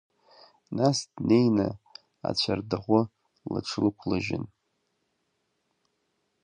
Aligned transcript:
Нас 0.77 0.97
днеины 1.15 1.67
ацәардаӷәы 2.29 3.01
лыҽлықәлыжьын… 3.51 4.45